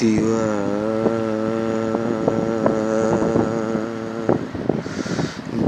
दुआ 0.00 0.46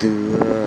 दुआ 0.00 0.60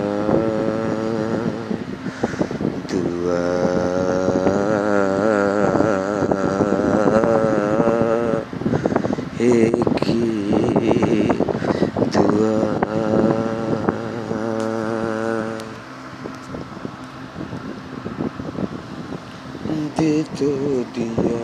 दे 19.98 20.22
तो 20.22 20.48
दिया 20.94 21.42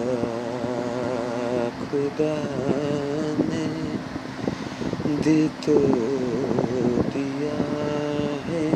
खुदा 1.81 2.35
ने। 3.49 3.67
दे 5.17 5.49
तो 5.49 5.75
दिया 7.13 7.59
है 8.47 8.67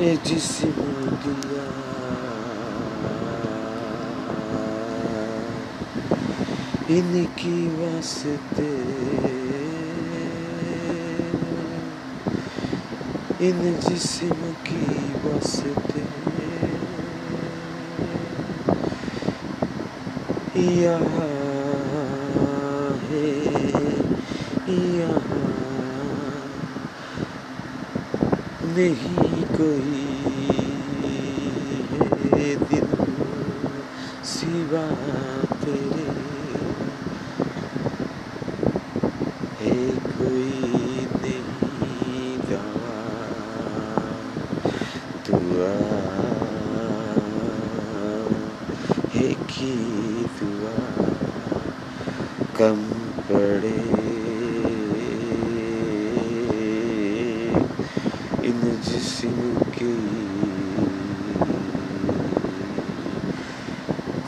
ए 0.00 0.16
जिसम 0.26 0.80
दिया 1.24 1.66
इनकी 6.98 7.58
वास्ते। 7.68 8.70
इन 13.48 13.80
जिसम 13.88 14.52
की 14.66 14.84
वास्ते। 15.24 16.33
है 20.64 21.04
नहीं 28.76 29.44
कोई 29.44 29.94
है 31.90 32.56
दिल 32.56 32.94
सिवा 34.24 34.86
तेरे 35.64 36.04
है 39.60 39.96
कोई 39.96 41.06
नहीं 41.14 42.38
दवा 42.38 43.00
दुआ 45.26 45.74
है 49.14 49.34
की 49.34 50.13
कम 52.56 52.80
पड़े। 53.28 53.76
इन 58.48 58.60
जिस्म 58.84 59.54
की 59.70 59.94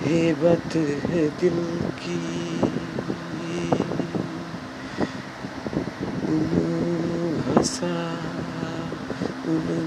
हेबत 0.00 0.76
है 0.76 1.28
दिल 1.28 1.80
की 1.98 2.71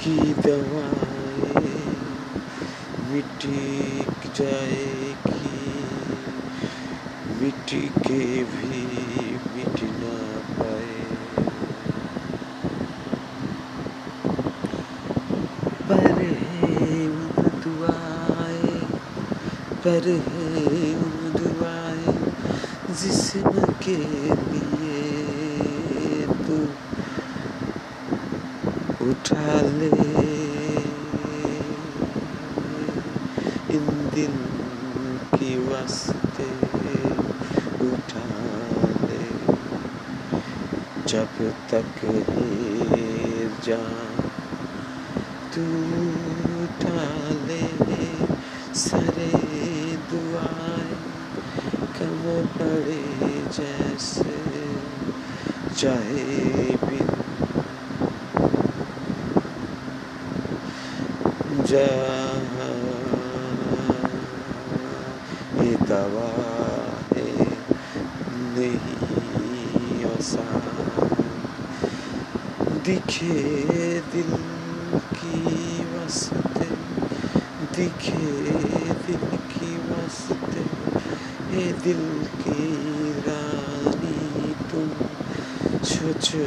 की 0.00 0.18
दवाएँ 0.46 1.76
मिटी 3.10 3.62
जाएगी 4.36 5.54
मिट्टी 7.40 7.82
के 8.06 8.24
भी 8.44 8.76
मिट 9.54 9.82
ना 10.00 10.16
पाए 10.58 11.18
पर 15.88 16.22
है 16.22 17.06
उन 17.08 17.48
दुआएँ 17.64 18.80
पर 19.84 20.08
है 20.26 20.94
उन 20.96 21.14
दुआएँ 21.36 22.14
जिस्म 23.00 23.52
के 23.84 23.96
लिए 24.52 25.06
तू 26.46 26.58
उठा 29.06 29.60
ले। 29.78 29.90
इन 33.76 33.86
दिल 34.14 34.36
की 35.34 35.54
वास्ते 35.68 36.50
उठा 37.88 38.26
ले, 39.06 39.24
जब 41.08 41.32
तक 41.70 42.04
है 42.04 43.48
जान 43.66 44.27
तू 45.54 45.62
ले 47.46 47.62
सरे 48.74 49.30
दुआएँ, 50.10 50.96
कम 51.96 52.20
पड़े 52.56 53.02
जैसे 53.56 54.36
चाहे 55.78 56.24
बिन। 56.84 57.08
ये 65.62 65.74
दवा 65.88 66.30
है 67.12 67.26
नहीं 68.54 70.04
आसान 70.04 71.08
दिखे 72.86 73.34
दिल 74.12 74.57
की 74.96 75.84
वस्ते, 75.92 76.68
दिखे 77.76 78.28
दिल 79.06 79.24
की 79.52 79.72
वस्ते 79.88 80.64
ये 81.56 81.72
दिल 81.84 82.02
की 82.40 82.64
रानी 83.26 84.54
तुम 84.70 84.88
सोचे 85.84 86.46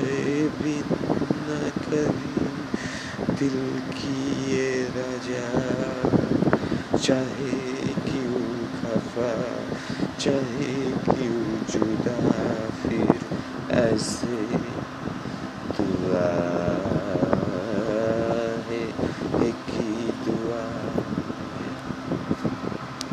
न 1.45 1.71
कभी 1.83 3.35
दिल 3.35 3.57
की 3.93 4.17
ये 4.51 4.67
राजा 4.95 5.45
चाहे 6.97 7.51
क्यों 8.07 8.41
खफा, 8.77 9.31
चाहे 10.19 10.73
क्यों 11.05 11.41
जुदा 11.71 12.17
फिर, 12.81 13.19
ऐसे 13.75 14.30